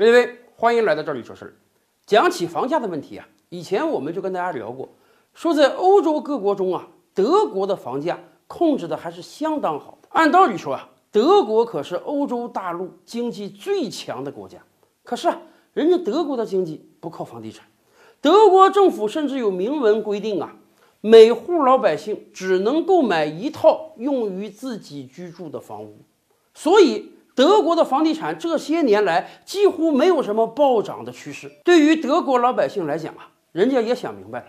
[0.00, 1.52] 各位，欢迎来到这里说事儿。
[2.06, 4.88] 讲起房价的问题啊，以前我们就跟大家聊过，
[5.34, 10.08] 说在欧洲各国中啊，德国的房价控制的还是相当好的。
[10.12, 14.64] 按道理说啊，德国可是欧洲大陆经济最强的国家，
[15.04, 15.38] 可是啊，
[15.74, 17.66] 人家德国的经济不靠房地产，
[18.22, 20.56] 德国政府甚至有明文规定啊，
[21.02, 25.98] 每户老百姓只能购买一套用于自己居住的房屋，
[26.54, 27.12] 所以。
[27.34, 31.50] 德国的房地产这些年来几乎没有什么暴涨的趋势。
[31.64, 34.46] 对于德国老百姓来讲啊，人家也想明白了，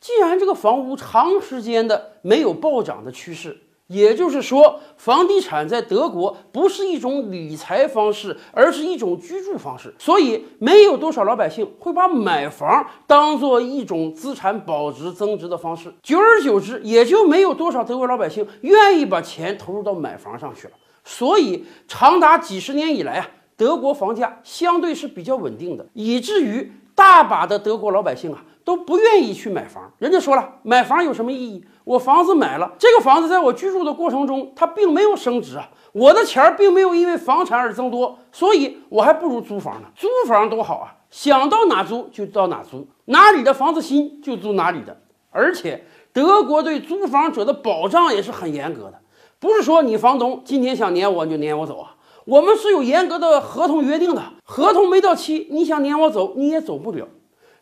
[0.00, 9.94] 既然这个房屋长时间的没有暴涨的趋势，也就是说，房地产在德国不是一种理财方式，而是一种居住方式。
[9.98, 15.90] 所以，没有多少老百姓会把买房当做一种资产保值增值的方式。
[16.02, 20.74] 久而久之，也就没有多少德国老百姓愿意把钱投入到买房上去了。
[21.10, 29.90] 所以，长达几十年以来啊，德国房价相对是比较稳定的，以至于大把的德国老百姓啊都不愿意去买房。
[29.96, 31.64] 人家说了，买房有什么意义？
[31.84, 39.88] 我房子买了，这个房子在我居住的过程中，它并没有升值啊，我的钱并没有因为房产而增多，所以我还不如租房呢。
[39.96, 44.94] 租房多好啊，想到哪租就到哪租，哪里的房子新就租哪里的。
[45.30, 45.82] 而且，
[46.12, 49.00] 德国对租房者的保障也是很严格的。
[49.40, 51.94] 不是说你房东今天想撵我你就撵我走啊，
[52.24, 57.06] 我们是有严格的合同约定的，合同没到期，你想撵我走你也走不了。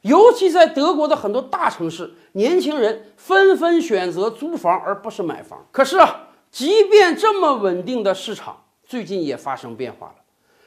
[0.00, 5.66] 尤其在德国的很多大城市，年轻人纷纷选择租房而不是买房。
[5.72, 10.14] 可是啊，即便这么稳定的市场，最近也发生变化了。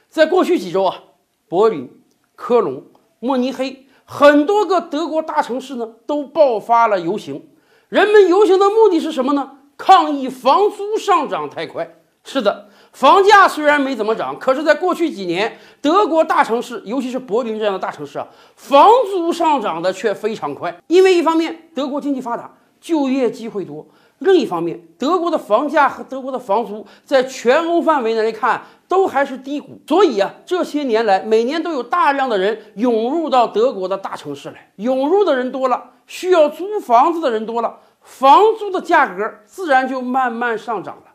[0.08, 1.02] 在过去几周啊，
[1.48, 1.90] 柏林、
[2.36, 2.84] 科隆、
[3.18, 7.48] 慕尼黑很多个德国大城市呢都爆发了游行，
[7.88, 9.56] 人们游行的目的是什么呢？
[9.80, 11.96] 抗议房租上涨太快。
[12.22, 20.76] 是的，房价虽然没怎么涨，可是，在过去几年，德国大城市，尤其是柏林这样的大城市啊，房租上涨的却非常快。
[20.88, 23.86] 因为一方面，德国经济发达，就业机会多；
[24.18, 29.80] 另一方面，德国的房价和德国的房租在全欧范围内来看都还是低谷。
[29.88, 34.72] 所以啊，这些年来，每年都有大量的人涌入到德国的大城市来。
[34.76, 37.78] 涌入的人多了，需要租房子的人多了。
[38.02, 41.12] 房租的价格自然就慢慢上涨了，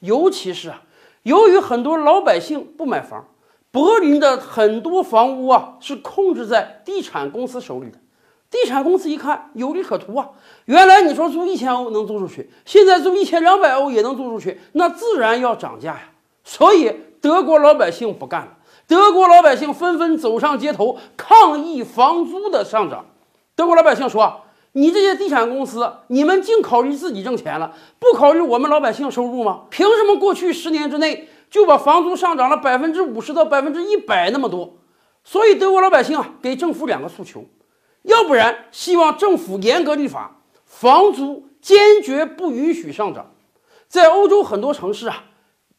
[0.00, 0.82] 尤其是啊，
[1.22, 3.26] 由于很多老百姓不买房，
[3.70, 7.98] 柏林的很多房屋啊是控制在地产公司手里的。
[8.48, 10.30] 地产公司一看有利可图啊，
[10.66, 16.10] 原来你说租一千欧能租出去，现在租一千两百欧也能租出去，那自然要涨价呀。
[16.44, 23.06] 所以德国老百姓不干了，德国老百姓纷纷走上街头抗议房租的上涨。
[23.54, 24.42] 德国老百姓说。
[24.76, 29.62] 你这些地产公司，你们净考虑自己挣钱了，不考虑我们老百姓收入吗？
[29.70, 34.76] 凭什么过去十年之内就把房租上涨了百分之五十到百分之一百那么多？
[35.24, 37.46] 所以德国老百姓啊，给政府两个诉求，
[38.02, 43.32] 要不然希望政府严格立法，房租坚决不允许上涨。
[43.88, 45.24] 在欧洲很多城市啊，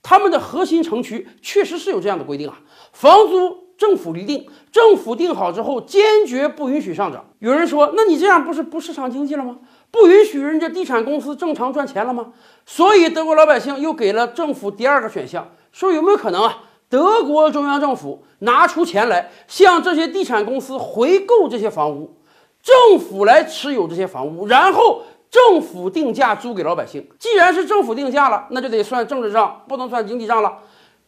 [0.02, 3.67] 他们的核心城区确实是有这样的规定啊，房租。
[3.78, 7.24] 政府立定，政府定好之后，坚决不允许上涨。
[7.40, 9.58] 有人说，那你这样不是不市场经济了吗？
[9.92, 12.34] 不允许人家地产公司正常赚钱了吗？
[12.66, 16.64] 所以德国老百姓又给了政府第二个选项，说有没有可能啊？
[16.90, 22.18] 德国中央政府拿出钱来，向这些地产公司回购这些房屋，
[22.64, 27.08] 政府来持有这些房屋，然后政府定价租给老百姓。
[27.20, 30.58] 既然是政府定价了，那就得算政治账，不能算经济账了。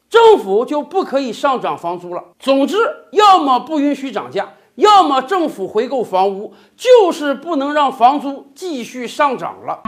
[0.09, 2.23] 政府就不可以上涨房租了。
[2.39, 2.77] 总之，
[3.11, 9.81] 要么不允许涨价，要么政府回购房屋，就是不能让房租继续上涨了。